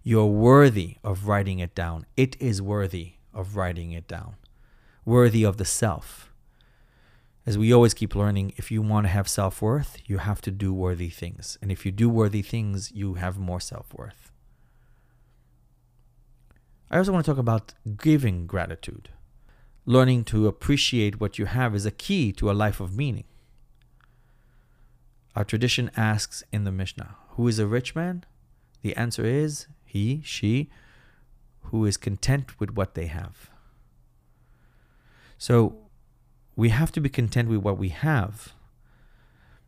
You're 0.03 0.27
worthy 0.27 0.97
of 1.05 1.29
writing 1.29 1.59
it 1.59 1.75
down. 1.75 2.07
It 2.17 2.37
is 2.41 2.63
worthy 2.63 3.13
of 3.35 3.55
writing 3.55 3.93
it 3.93 4.09
down, 4.09 4.37
worthy 5.05 5.45
of 5.45 5.59
the 5.59 5.65
self. 5.65 6.30
As 7.47 7.57
we 7.57 7.73
always 7.73 7.95
keep 7.95 8.15
learning, 8.15 8.53
if 8.57 8.71
you 8.71 8.83
want 8.83 9.07
to 9.07 9.11
have 9.11 9.29
self 9.29 9.63
worth, 9.63 9.99
you 10.07 10.19
have 10.19 10.41
to 10.43 10.51
do 10.51 10.73
worthy 10.73 11.09
things. 11.09 11.59
And 11.63 11.73
if 11.73 11.87
you 11.87 11.93
do 11.93 12.09
worthy 12.09 12.43
things, 12.43 12.93
you 12.93 13.15
have 13.15 13.39
more 13.39 13.61
self 13.61 13.93
worth. 13.95 14.31
I 16.91 16.99
also 16.99 17.13
want 17.13 17.25
to 17.25 17.31
talk 17.31 17.39
about 17.39 17.73
giving 17.97 18.47
gratitude. 18.47 19.11
Learning 19.87 20.25
to 20.25 20.47
appreciate 20.47 21.21
what 21.21 21.39
you 21.39 21.47
have 21.47 21.75
is 21.75 21.87
a 21.87 21.91
key 21.91 22.33
to 22.33 22.51
a 22.51 22.53
life 22.53 22.81
of 22.81 22.97
meaning. 22.97 23.25
Our 25.35 25.45
tradition 25.45 25.91
asks 25.97 26.43
in 26.53 26.65
the 26.65 26.73
Mishnah, 26.73 27.17
Who 27.31 27.49
is 27.49 27.59
a 27.59 27.67
rich 27.67 27.95
man? 27.95 28.25
The 28.83 28.97
answer 28.97 29.25
is 29.25 29.67
he, 29.85 30.21
she, 30.25 30.69
who 31.65 31.87
is 31.87 31.97
content 31.97 32.59
with 32.61 32.71
what 32.73 32.95
they 32.95 33.07
have. 33.07 33.51
So 35.39 35.90
we 36.61 36.69
have 36.69 36.93
to 36.93 37.01
be 37.01 37.09
content 37.09 37.49
with 37.49 37.63
what 37.63 37.79
we 37.79 37.89
have, 37.89 38.53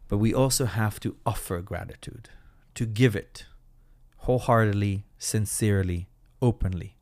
but 0.08 0.18
we 0.18 0.34
also 0.34 0.66
have 0.66 1.00
to 1.00 1.16
offer 1.25 1.62
gratitude, 1.62 2.28
to 2.75 2.84
give 2.84 3.16
it 3.16 3.46
wholeheartedly, 4.18 5.02
sincerely, 5.16 6.06
openly. 6.42 6.99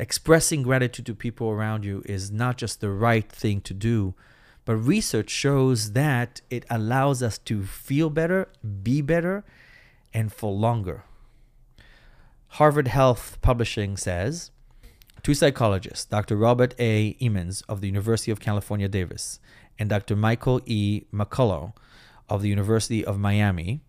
Expressing 0.00 0.64
gratitude 0.64 1.06
to 1.06 1.14
people 1.14 1.48
around 1.48 1.84
you 1.84 2.02
is 2.06 2.32
not 2.32 2.56
just 2.56 2.80
the 2.80 2.90
right 2.90 3.30
thing 3.30 3.60
to 3.60 3.72
do, 3.72 4.16
but 4.64 4.74
research 4.74 5.30
shows 5.30 5.92
that 5.92 6.40
it 6.50 6.64
allows 6.68 7.22
us 7.22 7.38
to 7.38 7.62
feel 7.62 8.10
better, 8.10 8.48
be 8.82 9.00
better, 9.00 9.44
and 10.12 10.32
for 10.32 10.50
longer. 10.50 11.04
Harvard 12.58 12.88
Health 12.88 13.38
Publishing 13.42 13.96
says 13.96 14.50
two 15.22 15.34
psychologists, 15.34 16.04
Dr. 16.04 16.36
Robert 16.36 16.74
A. 16.78 17.16
Emmons 17.20 17.62
of 17.68 17.80
the 17.80 17.86
University 17.86 18.30
of 18.30 18.40
California, 18.40 18.88
Davis, 18.88 19.38
and 19.78 19.88
Dr. 19.88 20.16
Michael 20.16 20.60
E. 20.66 21.04
McCullough 21.12 21.72
of 22.28 22.42
the 22.42 22.48
University 22.48 23.04
of 23.04 23.18
Miami, 23.18 23.82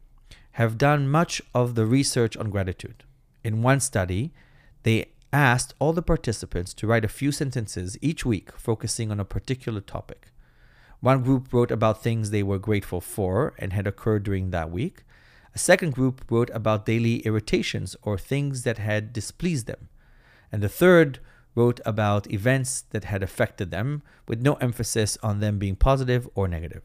have 0.54 0.78
done 0.78 1.10
much 1.10 1.42
of 1.54 1.76
the 1.76 1.86
research 1.86 2.38
on 2.38 2.50
gratitude. 2.50 3.04
In 3.44 3.64
one 3.64 3.80
study, 3.80 4.32
they 4.84 5.08
asked 5.32 5.74
all 5.80 5.94
the 5.94 6.02
participants 6.02 6.74
to 6.76 6.86
write 6.86 7.06
a 7.06 7.08
few 7.10 7.32
sentences 7.32 7.98
each 8.02 8.26
week 8.26 8.52
focusing 8.58 9.10
on 9.12 9.20
a 9.20 9.26
particular 9.26 9.82
topic. 9.82 10.28
One 11.00 11.24
group 11.24 11.52
wrote 11.52 11.72
about 11.72 12.04
things 12.04 12.30
they 12.30 12.44
were 12.44 12.60
grateful 12.60 13.02
for 13.02 13.56
and 13.58 13.74
had 13.74 13.88
occurred 13.88 14.24
during 14.24 14.52
that 14.52 14.70
week. 14.70 15.04
A 15.56 15.58
second 15.58 15.94
group 15.94 16.24
wrote 16.30 16.50
about 16.54 16.86
daily 16.86 17.18
irritations 17.26 17.96
or 18.04 18.18
things 18.18 18.64
that 18.64 18.78
had 18.78 19.12
displeased 19.12 19.66
them. 19.68 19.90
And 20.54 20.62
the 20.62 20.70
third 20.70 21.20
wrote 21.56 21.80
about 21.84 22.32
events 22.32 22.82
that 22.92 23.06
had 23.06 23.24
affected 23.24 23.72
them, 23.72 24.04
with 24.28 24.40
no 24.42 24.54
emphasis 24.56 25.18
on 25.24 25.40
them 25.40 25.58
being 25.58 25.76
positive 25.76 26.30
or 26.36 26.48
negative. 26.48 26.84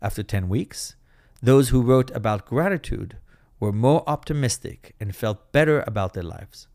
After 0.00 0.22
10 0.22 0.48
weeks, 0.48 0.94
those 1.42 1.70
who 1.70 1.82
wrote 1.82 2.12
about 2.12 2.46
gratitude 2.46 3.16
were 3.58 3.72
more 3.72 4.04
optimistic 4.06 4.94
and 5.00 5.14
felt 5.14 5.50
better 5.50 5.82
about 5.88 6.14
their 6.14 6.22
lives. 6.22 6.68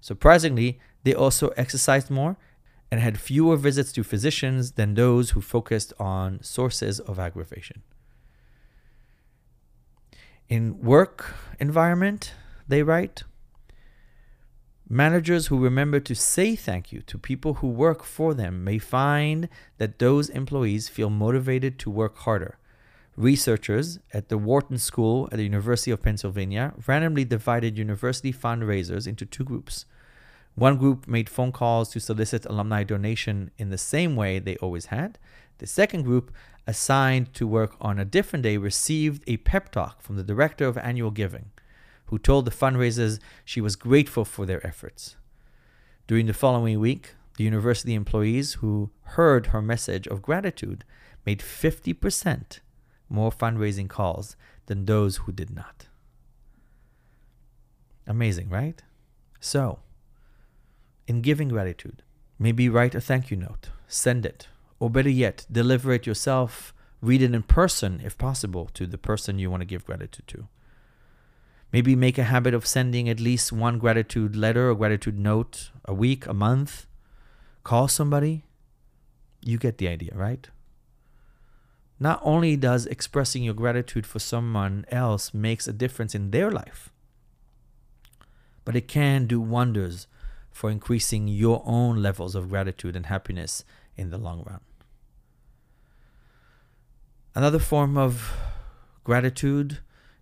Surprisingly, 0.00 0.80
they 1.04 1.14
also 1.14 1.48
exercised 1.50 2.10
more 2.10 2.36
and 2.90 3.00
had 3.00 3.20
fewer 3.20 3.56
visits 3.56 3.92
to 3.92 4.02
physicians 4.02 4.72
than 4.72 4.94
those 4.94 5.30
who 5.30 5.40
focused 5.40 5.92
on 6.00 6.42
sources 6.42 6.98
of 6.98 7.20
aggravation. 7.20 7.82
In 10.48 10.82
work 10.82 11.34
environment, 11.60 12.34
they 12.66 12.82
write, 12.82 13.22
Managers 14.92 15.46
who 15.46 15.58
remember 15.58 16.00
to 16.00 16.14
say 16.14 16.54
thank 16.54 16.92
you 16.92 17.00
to 17.00 17.16
people 17.16 17.54
who 17.54 17.68
work 17.68 18.04
for 18.04 18.34
them 18.34 18.62
may 18.62 18.76
find 18.76 19.48
that 19.78 19.98
those 19.98 20.28
employees 20.28 20.90
feel 20.90 21.08
motivated 21.08 21.78
to 21.78 21.90
work 21.90 22.18
harder. 22.18 22.58
Researchers 23.16 24.00
at 24.12 24.28
the 24.28 24.36
Wharton 24.36 24.76
School 24.76 25.30
at 25.32 25.38
the 25.38 25.44
University 25.44 25.90
of 25.90 26.02
Pennsylvania 26.02 26.74
randomly 26.86 27.24
divided 27.24 27.78
university 27.78 28.34
fundraisers 28.34 29.06
into 29.06 29.24
two 29.24 29.44
groups 29.44 29.86
one 30.56 30.76
group 30.76 31.08
made 31.08 31.30
phone 31.30 31.52
calls 31.52 31.88
to 31.88 31.98
solicit 31.98 32.44
alumni 32.44 32.84
donation 32.84 33.50
in 33.56 33.70
the 33.70 33.78
same 33.78 34.14
way 34.14 34.38
they 34.38 34.56
always 34.56 34.86
had. 34.86 35.18
The 35.56 35.66
second 35.66 36.02
group, 36.02 36.30
assigned 36.66 37.32
to 37.32 37.46
work 37.46 37.76
on 37.80 37.98
a 37.98 38.04
different 38.04 38.42
day, 38.42 38.58
received 38.58 39.24
a 39.26 39.38
pep 39.38 39.72
talk 39.72 40.02
from 40.02 40.16
the 40.16 40.22
director 40.22 40.66
of 40.66 40.76
annual 40.76 41.10
giving, 41.10 41.50
who 42.12 42.18
told 42.18 42.44
the 42.44 42.50
fundraisers 42.50 43.18
she 43.42 43.58
was 43.58 43.74
grateful 43.74 44.22
for 44.22 44.44
their 44.44 44.64
efforts. 44.66 45.16
During 46.06 46.26
the 46.26 46.34
following 46.34 46.78
week, 46.78 47.14
the 47.38 47.44
university 47.44 47.94
employees 47.94 48.60
who 48.60 48.90
heard 49.16 49.46
her 49.46 49.62
message 49.62 50.06
of 50.06 50.20
gratitude 50.20 50.84
made 51.24 51.40
50% 51.40 52.60
more 53.08 53.32
fundraising 53.32 53.88
calls 53.88 54.36
than 54.66 54.84
those 54.84 55.16
who 55.24 55.32
did 55.32 55.48
not. 55.48 55.86
Amazing, 58.06 58.50
right? 58.50 58.82
So, 59.40 59.78
in 61.06 61.22
giving 61.22 61.48
gratitude. 61.48 62.02
Maybe 62.38 62.68
write 62.68 62.94
a 62.94 63.00
thank 63.00 63.30
you 63.30 63.38
note, 63.38 63.70
send 63.88 64.26
it, 64.26 64.48
or 64.78 64.90
better 64.90 65.08
yet, 65.08 65.46
deliver 65.50 65.94
it 65.94 66.06
yourself, 66.06 66.74
Read 67.02 67.20
it 67.20 67.34
in 67.34 67.42
person, 67.42 68.00
if 68.04 68.16
possible, 68.16 68.70
to 68.74 68.86
the 68.86 68.96
person 68.96 69.40
you 69.40 69.50
want 69.50 69.60
to 69.60 69.66
give 69.66 69.84
gratitude 69.84 70.28
to. 70.28 70.46
Maybe 71.72 71.96
make 71.96 72.18
a 72.18 72.24
habit 72.24 72.52
of 72.52 72.66
sending 72.66 73.08
at 73.08 73.18
least 73.18 73.50
one 73.50 73.78
gratitude 73.78 74.36
letter 74.36 74.70
or 74.70 74.74
gratitude 74.74 75.18
note 75.18 75.70
a 75.86 75.94
week, 75.94 76.26
a 76.26 76.34
month. 76.34 76.86
Call 77.64 77.88
somebody. 77.88 78.44
You 79.40 79.56
get 79.58 79.78
the 79.78 79.88
idea, 79.88 80.12
right? 80.14 80.48
Not 81.98 82.20
only 82.22 82.56
does 82.56 82.84
expressing 82.86 83.42
your 83.42 83.54
gratitude 83.54 84.06
for 84.06 84.18
someone 84.18 84.84
else 84.90 85.32
makes 85.32 85.66
a 85.66 85.72
difference 85.72 86.14
in 86.14 86.30
their 86.30 86.50
life, 86.50 86.90
but 88.64 88.76
it 88.76 88.86
can 88.88 89.26
do 89.26 89.40
wonders 89.40 90.06
for 90.50 90.70
increasing 90.70 91.26
your 91.26 91.62
own 91.64 92.02
levels 92.02 92.34
of 92.34 92.50
gratitude 92.50 92.96
and 92.96 93.06
happiness 93.06 93.64
in 93.96 94.10
the 94.10 94.18
long 94.18 94.44
run. 94.44 94.60
Another 97.34 97.58
form 97.58 97.96
of 97.96 98.36
gratitude 99.04 99.78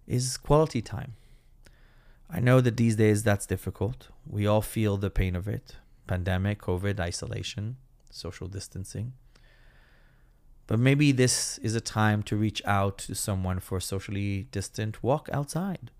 is 0.06 0.36
quality 0.36 0.80
time. 0.80 1.14
I 2.32 2.38
know 2.38 2.60
that 2.60 2.76
these 2.76 2.96
days 2.96 3.22
that's 3.22 3.46
difficult. 3.46 4.08
We 4.26 4.46
all 4.46 4.62
feel 4.62 4.96
the 4.96 5.10
pain 5.10 5.34
of 5.34 5.48
it 5.48 5.76
pandemic, 6.06 6.60
COVID, 6.60 6.98
isolation, 6.98 7.76
social 8.10 8.48
distancing. 8.48 9.12
But 10.66 10.78
maybe 10.78 11.12
this 11.12 11.58
is 11.58 11.74
a 11.74 11.80
time 11.80 12.22
to 12.24 12.36
reach 12.36 12.62
out 12.64 12.98
to 12.98 13.14
someone 13.14 13.60
for 13.60 13.78
a 13.78 13.82
socially 13.82 14.48
distant 14.50 15.02
walk 15.02 15.28
outside 15.32 15.90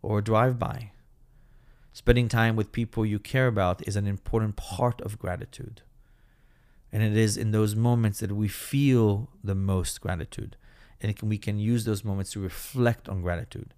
or 0.00 0.20
drive 0.20 0.58
by. 0.58 0.92
Spending 1.92 2.28
time 2.28 2.56
with 2.56 2.72
people 2.72 3.04
you 3.04 3.18
care 3.18 3.46
about 3.46 3.86
is 3.86 3.96
an 3.96 4.06
important 4.06 4.56
part 4.56 5.00
of 5.00 5.18
gratitude. 5.18 5.82
And 6.92 7.02
it 7.02 7.16
is 7.16 7.36
in 7.36 7.50
those 7.50 7.74
moments 7.74 8.20
that 8.20 8.32
we 8.32 8.48
feel 8.48 9.28
the 9.42 9.54
most 9.54 10.00
gratitude. 10.00 10.56
And 11.00 11.16
can, 11.16 11.28
we 11.28 11.38
can 11.38 11.58
use 11.58 11.84
those 11.84 12.04
moments 12.04 12.32
to 12.32 12.40
reflect 12.40 13.08
on 13.08 13.22
gratitude. 13.22 13.74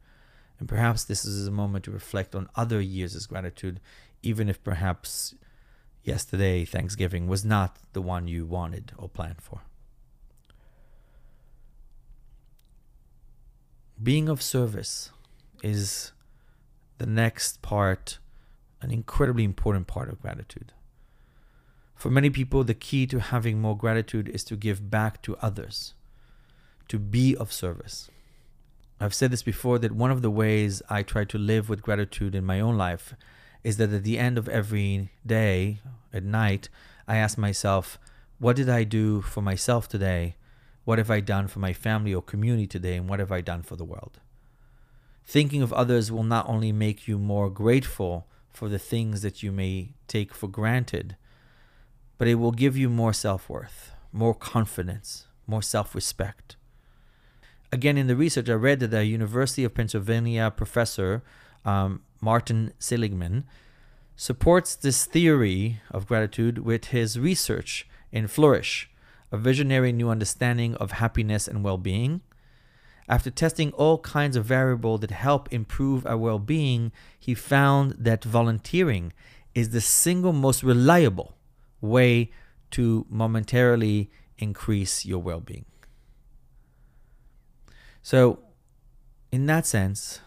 And 0.59 0.69
perhaps 0.69 1.05
this 1.05 1.25
is 1.25 1.47
a 1.47 1.51
moment 1.51 1.85
to 1.85 1.91
reflect 1.91 2.35
on 2.35 2.49
other 2.55 2.81
years' 2.81 3.17
as 3.17 3.27
gratitude, 3.27 3.81
even 4.23 4.49
if 4.49 4.63
perhaps 4.63 5.35
yesterday, 6.03 6.65
Thanksgiving, 6.65 7.27
was 7.27 7.45
not 7.45 7.79
the 7.93 8.03
one 8.03 8.29
you 8.29 8.47
wanted 8.47 8.93
or 8.97 9.09
planned 9.09 9.41
for. 9.41 9.63
Being 14.03 14.29
of 14.29 14.43
service 14.43 15.11
is 15.63 16.13
the 16.99 17.07
next 17.07 17.63
part, 17.63 18.19
an 18.81 18.91
incredibly 18.91 19.45
important 19.45 19.87
part 19.87 20.09
of 20.09 20.21
gratitude. 20.21 20.73
For 21.95 22.11
many 22.11 22.29
people, 22.29 22.65
the 22.65 22.75
key 22.75 23.07
to 23.07 23.21
having 23.21 23.61
more 23.61 23.77
gratitude 23.77 24.29
is 24.29 24.45
to 24.45 24.57
give 24.57 24.91
back 24.91 25.23
to 25.23 25.37
others, 25.37 25.95
to 26.89 26.99
be 26.99 27.37
of 27.37 27.53
service. 27.53 28.11
I've 29.05 29.13
said 29.13 29.31
this 29.31 29.43
before 29.43 29.79
that 29.81 29.93
one 29.93 30.11
of 30.11 30.23
the 30.23 30.31
ways 30.31 30.81
I 30.89 31.03
try 31.03 31.25
to 31.25 31.37
live 31.37 31.69
with 31.69 31.83
gratitude 31.83 32.35
in 32.35 32.47
my 32.47 32.59
own 32.59 32.79
life 32.79 33.13
is 33.63 33.77
that 33.77 33.93
at 33.93 34.03
the 34.03 34.19
end 34.19 34.39
of 34.39 34.49
every 34.49 35.11
day, 35.27 35.81
at 36.11 36.25
night, 36.25 36.71
I 37.07 37.17
ask 37.17 37.37
myself, 37.37 37.99
what 38.39 38.57
did 38.57 38.71
I 38.71 38.85
do 38.85 39.21
for 39.21 39.43
myself 39.43 39.89
today? 39.89 40.37
What 40.87 40.97
have 40.97 41.11
I 41.11 41.21
done 41.21 41.49
for 41.49 41.59
my 41.59 41.75
family 41.75 42.15
or 42.15 42.23
community 42.23 42.67
today? 42.67 42.97
And 42.97 43.07
what 43.07 43.21
have 43.21 43.31
I 43.31 43.43
done 43.43 43.63
for 43.63 43.77
the 43.77 43.85
world? 43.85 44.21
Thinking 45.27 45.61
of 45.61 45.73
others 45.75 46.11
will 46.11 46.25
not 46.25 46.49
only 46.49 46.73
make 46.73 47.07
you 47.07 47.19
more 47.19 47.51
grateful 47.51 48.27
for 48.49 48.71
the 48.71 48.79
things 48.79 49.21
that 49.21 49.43
you 49.43 49.53
may 49.53 49.91
take 50.09 50.33
for 50.33 50.49
granted, 50.49 51.17
but 52.17 52.27
it 52.27 52.37
will 52.37 52.53
give 52.53 52.75
you 52.75 52.89
more 52.89 53.13
self 53.13 53.51
worth, 53.51 53.93
more 54.13 54.35
confidence, 54.35 55.27
more 55.47 55.63
self 55.63 55.95
respect. 55.95 56.57
Again, 57.75 57.99
in 57.99 58.07
the 58.07 58.15
research, 58.15 58.49
I 58.49 58.53
read 58.53 58.79
that 58.79 58.93
the 58.93 59.05
University 59.05 59.65
of 59.65 59.75
Pennsylvania 59.75 60.49
professor 60.57 61.25
um, 61.65 62.03
Martin 62.21 62.73
Seligman 62.79 63.43
supports 64.15 64.77
this 64.77 65.07
theory 65.07 65.81
of 65.91 66.07
gratitude 66.07 66.59
with 66.59 66.85
his 66.95 67.19
research 67.19 67.89
in 68.13 68.29
Flourish, 68.29 68.89
a 69.33 69.37
visionary 69.37 69.91
new 69.91 70.09
understanding 70.09 70.77
of 70.77 70.93
happiness 71.03 71.49
and 71.49 71.65
well 71.65 71.77
being. 71.77 72.21
After 73.09 73.29
testing 73.29 73.73
all 73.73 73.99
kinds 73.99 74.37
of 74.37 74.45
variables 74.45 75.01
that 75.01 75.11
help 75.11 75.53
improve 75.53 76.07
our 76.07 76.17
well 76.17 76.39
being, 76.39 76.93
he 77.19 77.35
found 77.35 77.97
that 77.99 78.23
volunteering 78.23 79.13
is 79.53 79.71
the 79.71 79.81
single 79.81 80.33
most 80.33 80.63
reliable 80.63 81.35
way 81.81 82.31
to 82.71 83.05
momentarily 83.11 84.13
increase 84.39 85.05
your 85.05 85.19
well 85.19 85.41
being. 85.41 85.65
So, 88.05 88.41
in 89.33 89.47
that 89.47 89.65
sense, 89.65 90.21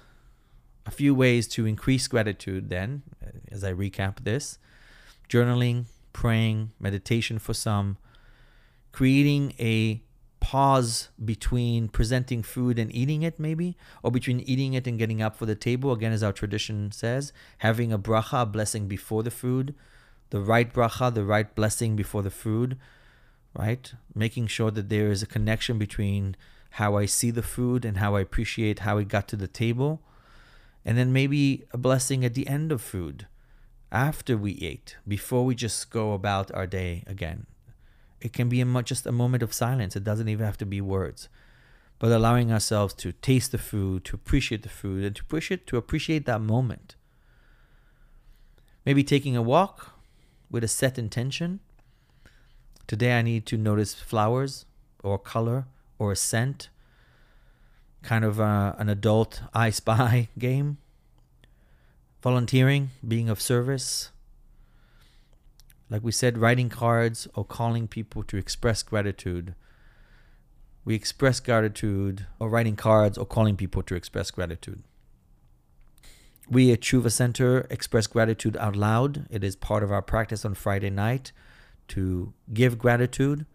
a 0.87 0.89
few 0.89 1.13
ways 1.13 1.47
to 1.49 1.67
increase 1.67 2.07
gratitude 2.07 2.69
then, 2.71 3.03
uh, 3.23 3.29
as 3.51 3.63
I 3.63 3.71
recap 3.71 4.23
this 4.23 4.57
journaling, 5.29 5.85
praying, 6.11 6.71
meditation 6.79 7.37
for 7.37 7.53
some, 7.53 7.97
creating 8.91 9.53
a 9.59 10.01
pause 10.39 11.09
between 11.23 11.87
presenting 11.87 12.41
food 12.41 12.79
and 12.79 12.93
eating 12.95 13.21
it, 13.21 13.39
maybe, 13.39 13.77
or 14.01 14.09
between 14.09 14.39
eating 14.39 14.73
it 14.73 14.87
and 14.87 14.97
getting 14.97 15.21
up 15.21 15.35
for 15.35 15.45
the 15.45 15.53
table, 15.53 15.91
again, 15.91 16.11
as 16.11 16.23
our 16.23 16.33
tradition 16.33 16.91
says, 16.91 17.31
having 17.59 17.93
a 17.93 17.99
bracha, 17.99 18.41
a 18.41 18.45
blessing 18.47 18.87
before 18.87 19.21
the 19.21 19.29
food, 19.29 19.75
the 20.31 20.39
right 20.39 20.73
bracha, 20.73 21.13
the 21.13 21.23
right 21.23 21.53
blessing 21.53 21.95
before 21.95 22.23
the 22.23 22.31
food, 22.31 22.75
right? 23.53 23.93
Making 24.15 24.47
sure 24.47 24.71
that 24.71 24.89
there 24.89 25.11
is 25.11 25.21
a 25.21 25.27
connection 25.27 25.77
between 25.77 26.35
how 26.77 26.95
I 26.95 27.07
see 27.07 27.31
the 27.31 27.41
food 27.41 27.83
and 27.83 27.97
how 27.97 28.15
I 28.15 28.21
appreciate 28.21 28.79
how 28.79 28.99
it 28.99 29.07
got 29.07 29.27
to 29.29 29.35
the 29.35 29.47
table 29.47 29.99
and 30.85 30.95
then 30.95 31.11
maybe 31.11 31.65
a 31.71 31.77
blessing 31.77 32.23
at 32.23 32.35
the 32.35 32.47
end 32.47 32.71
of 32.71 32.81
food 32.81 33.25
after 33.91 34.37
we 34.37 34.59
ate, 34.61 34.95
before 35.07 35.43
we 35.43 35.55
just 35.55 35.89
go 35.89 36.13
about 36.13 36.51
our 36.53 36.67
day 36.67 37.03
again. 37.07 37.47
It 38.21 38.31
can 38.31 38.47
be 38.47 38.61
a, 38.61 38.83
just 38.83 39.07
a 39.07 39.11
moment 39.11 39.41
of 39.41 39.55
silence. 39.55 39.95
It 39.95 40.03
doesn't 40.03 40.29
even 40.29 40.45
have 40.45 40.57
to 40.59 40.67
be 40.67 40.79
words, 40.79 41.29
but 41.97 42.11
allowing 42.11 42.51
ourselves 42.51 42.93
to 42.95 43.11
taste 43.11 43.51
the 43.51 43.57
food, 43.57 44.05
to 44.05 44.15
appreciate 44.15 44.61
the 44.61 44.69
food, 44.69 45.03
and 45.03 45.15
to 45.15 45.23
push 45.25 45.49
it 45.49 45.65
to 45.67 45.77
appreciate 45.77 46.27
that 46.27 46.41
moment. 46.41 46.95
Maybe 48.85 49.03
taking 49.03 49.35
a 49.35 49.41
walk 49.41 49.93
with 50.51 50.63
a 50.63 50.67
set 50.67 50.99
intention. 50.99 51.59
Today 52.85 53.17
I 53.17 53.23
need 53.23 53.47
to 53.47 53.57
notice 53.57 53.95
flowers 53.95 54.65
or 55.03 55.17
color 55.17 55.65
or 55.99 56.11
a 56.11 56.15
scent 56.15 56.69
kind 58.03 58.23
of 58.23 58.39
uh, 58.39 58.73
an 58.77 58.89
adult 58.89 59.41
I 59.53 59.69
Spy 59.69 60.29
game. 60.39 60.77
Volunteering, 62.21 62.89
being 63.05 63.29
of 63.29 63.41
service. 63.41 64.11
Like 65.89 66.03
we 66.03 66.11
said, 66.11 66.37
writing 66.37 66.69
cards 66.69 67.27
or 67.35 67.45
calling 67.45 67.87
people 67.87 68.23
to 68.23 68.37
express 68.37 68.83
gratitude. 68.83 69.55
We 70.83 70.95
express 70.95 71.39
gratitude 71.39 72.25
or 72.39 72.49
writing 72.49 72.75
cards 72.75 73.17
or 73.17 73.25
calling 73.25 73.55
people 73.55 73.83
to 73.83 73.95
express 73.95 74.31
gratitude. 74.31 74.83
We 76.49 76.71
at 76.71 76.79
Tshuva 76.79 77.11
Center 77.11 77.67
express 77.69 78.07
gratitude 78.07 78.55
out 78.57 78.75
loud. 78.75 79.27
It 79.29 79.43
is 79.43 79.55
part 79.55 79.83
of 79.83 79.91
our 79.91 80.01
practice 80.01 80.45
on 80.45 80.53
Friday 80.53 80.89
night 80.89 81.33
to 81.89 82.33
give 82.53 82.77
gratitude 82.77 83.45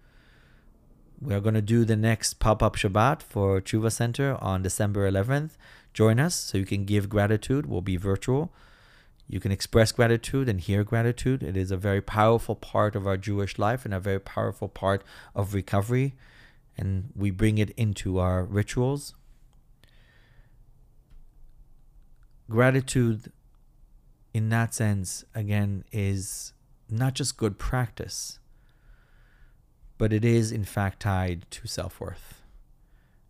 we 1.23 1.35
are 1.35 1.41
going 1.41 1.55
to 1.55 1.63
do 1.63 1.85
the 1.85 1.97
next 1.97 2.35
pop 2.41 2.63
up 2.63 2.75
Shabbat 2.75 3.23
for 3.23 3.61
Tshuva 3.61 3.93
Center 3.93 4.37
on 4.41 4.63
December 4.63 5.09
11th. 5.09 5.51
Join 5.95 6.19
us 6.19 6.35
so 6.35 6.59
you 6.59 6.67
can 6.67 6.85
give 6.85 7.09
gratitude. 7.09 7.67
We'll 7.67 7.81
be 7.81 7.97
virtual. 7.97 8.53
You 9.29 9.39
can 9.39 9.53
express 9.53 9.93
gratitude 9.93 10.49
and 10.49 10.61
hear 10.61 10.83
gratitude. 10.83 11.43
It 11.43 11.57
is 11.57 11.71
a 11.71 11.77
very 11.77 12.01
powerful 12.01 12.57
part 12.57 12.97
of 12.97 13.07
our 13.07 13.17
Jewish 13.17 13.57
life 13.57 13.85
and 13.85 13.95
a 13.95 14.01
very 14.01 14.19
powerful 14.19 14.69
part 14.69 15.05
of 15.35 15.55
recovery. 15.55 16.15
And 16.77 17.11
we 17.15 17.31
bring 17.31 17.59
it 17.59 17.71
into 17.71 18.19
our 18.19 18.43
rituals. 18.43 19.15
Gratitude, 22.51 23.31
in 24.35 24.49
that 24.49 24.75
sense, 24.75 25.25
again, 25.35 25.85
is 25.93 26.53
not 26.91 27.15
just 27.15 27.37
good 27.37 27.59
practice 27.59 28.41
but 30.03 30.13
it 30.13 30.25
is 30.25 30.51
in 30.51 30.65
fact 30.65 30.99
tied 30.99 31.47
to 31.49 31.69
self 31.69 32.01
worth. 32.01 32.43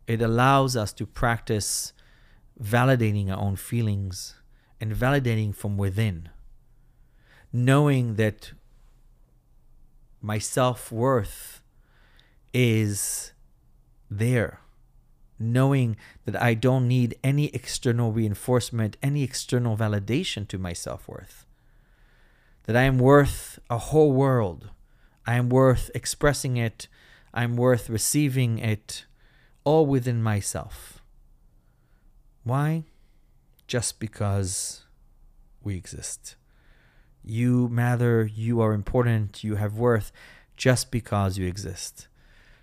It 0.07 0.23
allows 0.23 0.75
us 0.75 0.91
to 0.95 1.05
practice 1.05 1.93
validating 2.59 3.29
our 3.31 3.37
own 3.39 3.57
feelings 3.57 4.37
and 4.81 4.95
validating 4.95 5.55
from 5.55 5.77
within, 5.77 6.31
knowing 7.53 8.15
that 8.15 8.53
my 10.23 10.39
self 10.39 10.91
worth 10.91 11.61
is 12.55 13.35
there, 14.11 14.61
knowing 15.39 15.99
that 16.25 16.41
I 16.41 16.55
don't 16.55 16.89
need 16.89 17.19
any 17.23 17.49
external 17.49 18.13
reinforcement, 18.13 18.97
any 19.03 19.23
external 19.23 19.77
validation 19.77 20.49
to 20.49 20.57
my 20.57 20.73
self 20.73 21.07
worth, 21.07 21.45
that 22.65 22.77
I 22.77 22.85
am 22.85 22.99
worth 22.99 23.59
a 23.69 23.77
whole 23.77 24.13
world 24.13 24.71
I 25.27 25.35
am 25.35 25.49
worth 25.49 25.91
expressing 25.95 26.57
it. 26.57 26.89
I'm 27.33 27.57
worth 27.57 27.89
receiving 27.89 28.59
it. 28.59 29.07
all 29.65 29.87
within 29.87 30.23
myself. 30.23 31.01
Why? 32.43 32.85
Just 33.69 34.01
because 34.01 34.83
we 35.63 35.77
exist. 35.77 36.35
You 37.23 37.69
matter, 37.69 38.25
you 38.25 38.61
are 38.61 38.73
important, 38.73 39.45
you 39.45 39.55
have 39.55 39.75
worth 39.75 40.11
just 40.57 40.91
because 40.91 41.39
you 41.39 41.47
exist. 41.47 42.09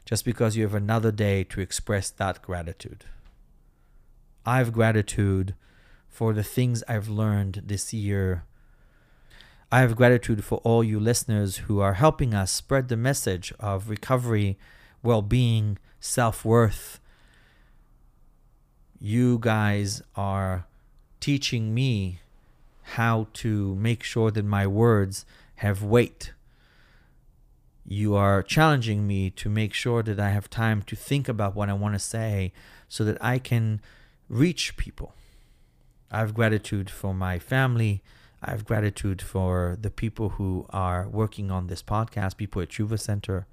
Just 0.06 0.26
because 0.26 0.58
you 0.58 0.63
have 0.63 0.74
another 0.74 1.12
day 1.12 1.43
to 1.45 1.62
express 1.62 2.10
that 2.10 2.41
gratitude. 2.41 3.06
I 4.45 4.58
have 4.58 4.74
gratitude 4.74 5.56
for 6.08 6.34
the 6.34 6.43
things 6.43 6.84
I've 6.88 7.08
learned 7.08 7.62
this 7.65 7.93
year. 7.93 8.43
I 9.72 9.82
have 9.82 9.96
gratitude 9.96 10.44
for 10.44 10.58
all 10.64 10.84
you 10.84 11.00
listeners 11.00 11.58
who 11.58 11.80
are 11.80 11.94
helping 11.94 12.34
us 12.34 12.52
spread 12.52 12.88
the 12.88 12.98
message 12.98 13.54
of 13.60 13.88
recovery, 13.88 14.58
well 15.04 15.22
being, 15.22 15.78
self 16.00 16.44
worth. 16.44 17.00
You 19.00 19.38
guys 19.40 20.02
are 20.16 20.66
teaching 21.20 21.74
me 21.74 22.20
how 22.96 23.28
to 23.34 23.76
make 23.76 24.02
sure 24.02 24.32
that 24.32 24.44
my 24.44 24.66
words 24.66 25.24
have 25.58 25.84
weight. 25.84 26.34
You 27.86 28.16
are 28.16 28.42
challenging 28.42 29.06
me 29.06 29.30
to 29.32 29.50
make 29.50 29.76
sure 29.76 30.02
that 30.02 30.20
I 30.20 30.30
have 30.30 30.50
time 30.50 30.82
to 30.84 30.96
think 30.96 31.30
about 31.30 31.56
what 31.56 31.70
I 31.70 31.74
want 31.74 31.94
to 31.94 32.00
say 32.00 32.54
so 32.88 33.04
that 33.04 33.24
I 33.24 33.38
can 33.38 33.82
reach 34.30 34.78
people. 34.78 35.14
I 36.12 36.20
have 36.20 36.34
gratitude 36.34 36.90
for 36.90 37.14
my 37.14 37.38
family. 37.38 38.02
I 38.41 38.52
have 38.52 38.65
gratitude 38.65 39.21
for 39.21 39.78
the 39.80 39.89
people 39.89 40.30
who 40.30 40.65
are 40.69 41.08
working 41.08 41.52
on 41.52 41.67
this 41.67 41.84
podcast, 41.84 42.38
people 42.38 42.62
at 42.62 42.69
Tshuva 42.69 42.99
Center. 42.99 43.47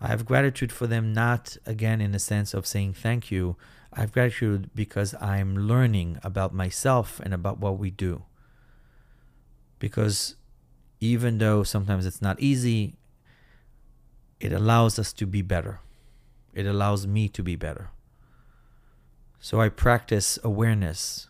I 0.00 0.08
have 0.08 0.26
gratitude 0.26 0.72
for 0.72 0.88
them, 0.88 1.12
not 1.12 1.56
again 1.64 2.00
in 2.00 2.10
the 2.10 2.18
sense 2.18 2.54
of 2.54 2.66
saying 2.66 2.94
thank 2.94 3.30
you. 3.30 3.56
I 3.92 4.00
have 4.00 4.10
gratitude 4.10 4.70
because 4.74 5.14
I'm 5.20 5.56
learning 5.56 6.18
about 6.24 6.52
myself 6.52 7.20
and 7.20 7.32
about 7.32 7.58
what 7.58 7.78
we 7.78 7.90
do. 7.90 8.24
Because 9.78 10.34
even 10.98 11.38
though 11.38 11.62
sometimes 11.62 12.04
it's 12.04 12.22
not 12.22 12.40
easy, 12.40 12.96
it 14.40 14.52
allows 14.52 14.98
us 14.98 15.12
to 15.12 15.26
be 15.26 15.40
better. 15.40 15.78
It 16.52 16.66
allows 16.66 17.06
me 17.06 17.28
to 17.28 17.42
be 17.44 17.54
better. 17.54 17.90
So 19.38 19.60
I 19.60 19.68
practice 19.68 20.38
awareness 20.42 21.28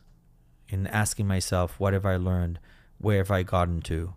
in 0.72 0.86
asking 0.86 1.26
myself, 1.26 1.78
what 1.78 1.92
have 1.92 2.06
I 2.06 2.16
learned? 2.16 2.58
Where 2.98 3.18
have 3.18 3.30
I 3.30 3.42
gotten 3.42 3.82
to? 3.82 4.14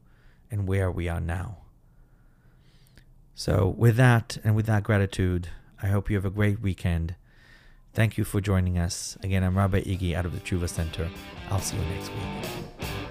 And 0.50 0.68
where 0.68 0.90
we 0.90 1.10
are 1.10 1.20
now. 1.20 1.58
So, 3.34 3.68
with 3.78 3.98
that 3.98 4.38
and 4.44 4.56
with 4.56 4.66
that 4.68 4.84
gratitude, 4.84 5.50
I 5.84 5.88
hope 5.88 6.10
you 6.10 6.16
have 6.16 6.26
a 6.26 6.30
great 6.30 6.62
weekend. 6.62 7.16
Thank 7.94 8.18
you 8.18 8.24
for 8.24 8.40
joining 8.40 8.78
us. 8.78 9.18
Again, 9.22 9.44
I'm 9.44 9.58
Rabbi 9.58 9.82
Iggy 9.82 10.16
out 10.16 10.26
of 10.26 10.34
the 10.34 10.40
Tshuva 10.40 10.70
Center. 10.70 11.10
I'll 11.50 11.60
see 11.60 11.76
you 11.76 11.84
next 11.86 12.10
week. 12.10 13.05